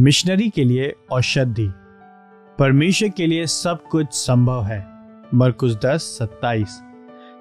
[0.00, 1.66] Missionary के लिए औषधि।
[2.58, 4.86] परमेश्वर के लिए सब कुछ संभव है।
[5.34, 6.80] मरकुस दस, सत्ताईस।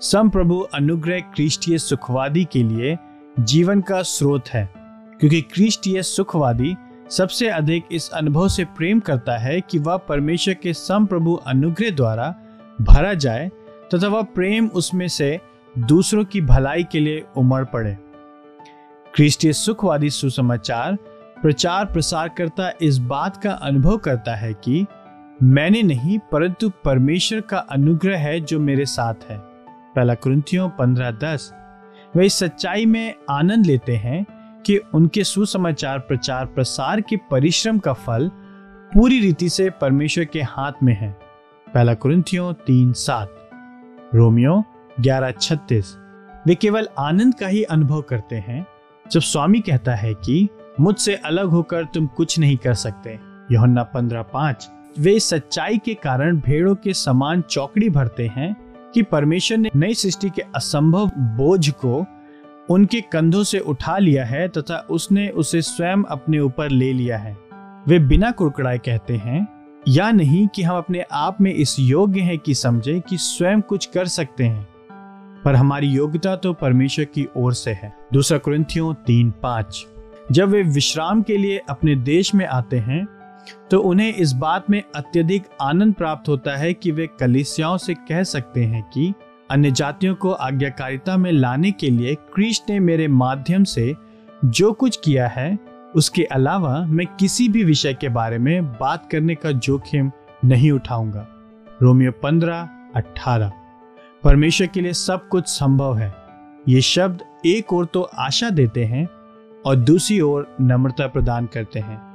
[0.01, 2.97] सम प्रभु अनुग्रह क्रिस्टीय सुखवादी के लिए
[3.39, 4.73] जीवन का स्रोत है,
[5.19, 6.75] क्योंकि क्रिस्टीय सुखवादी
[7.09, 11.89] सबसे अधिक इस अनुभव से प्रेम करता है कि वह परमेश्वर के सम प्रभु अनुग्रह
[11.89, 12.35] द्वारा
[12.81, 13.49] भरा जाए
[13.93, 15.39] तथा वह प्रेम उसमें से
[15.77, 17.97] दूसरों की भलाई के लिए उमड़ पड़े।
[19.13, 20.97] क्रिस्टीय सुखवादी सुसमाचार
[21.41, 24.85] प्रचार प्रसार करता, इस बात का अनुभव करता है कि
[25.43, 29.37] मैंने नहीं, परंतु परमेश्वर का अनुग्रह है जो मेरे साथ है।
[29.95, 31.53] पहला कुरिन्थियों पंद्रह दस।
[32.15, 34.25] वे इस सच्चाई में आनंद लेते हैं
[34.65, 38.31] कि उनके सुसमाचार, प्रचार प्रसार के परिश्रम का फल
[38.93, 41.17] पूरी रीति से परमेश्वर के हाथ में है।
[41.73, 43.49] पहला क्रंथियों तीन सात।
[44.15, 44.63] रोमियो
[44.99, 45.97] ग्यारह छत्तीस।
[46.47, 48.65] वे केवल आनंद का ही अनुभव करते हैं,
[49.11, 53.19] जब स्वामी कहता है कि मुझसे अलग होकर तुम कुछ नहीं कर सकते।
[53.51, 58.55] योहन्ना पंद्रह पाँच। वे सच्चाई के कारण भेड़ों के समान चौकड़ी भरते हैं
[58.93, 62.05] कि परमेश्वर ने नई सृष्टि के असंभव बोझ को
[62.69, 67.37] उनके कंधों से उठा लिया है तथा उसने उसे स्वयं अपने ऊपर ले लिया है।
[67.87, 69.47] वे बिना कुड़कड़ाए कहते हैं,
[69.87, 73.85] या नहीं कि हम अपने आप में इस योग्य हैं कि समझे कि स्वयं कुछ
[73.85, 74.67] कर सकते हैं।
[75.45, 79.85] पर हमारी योग्यता तो परमेश्वर की ओर से है। दूसरा क्रंथियों तीन पाँच।
[80.31, 83.07] जब वे विश्राम के लिए अपने देश में आते हैं
[83.71, 88.23] तो उन्हें इस बात में अत्यधिक आनंद प्राप्त होता है कि वे कलिसियाओं से कह
[88.23, 89.13] सकते हैं कि,
[89.51, 93.95] अन्य जातियों को आज्ञाकारिता में लाने के लिए क्रिस्ट ने मेरे माध्यम से
[94.45, 95.59] जो कुछ किया है,
[95.95, 100.11] उसके अलावा मैं किसी भी विषय के बारे में बात करने का जोखिम
[100.45, 101.27] नहीं उठाऊँगा।
[101.81, 103.51] रोमियो पंद्रह, अठारह।
[104.23, 106.15] परमेश्वर के लिए सब कुछ संभव है।
[106.67, 109.09] ये शब्द एक और तो आशा देते हैं
[109.65, 112.09] और दूसरी ओर नम्रता प्रदान करते हैं।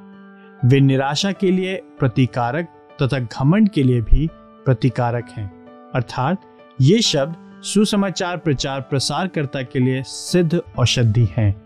[0.65, 2.65] वे निराशा के लिए प्रतिकारक
[3.03, 4.29] तथा घमंड के लिए भी
[4.65, 6.39] प्रतिकारक हैं। अर्थात,
[6.81, 11.64] ये शब्द सुसमाचार प्रचार प्रसारकर्ता के लिए सिद्ध औषधि हैं।